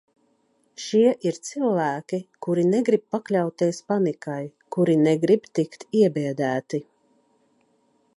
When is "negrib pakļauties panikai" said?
2.69-4.41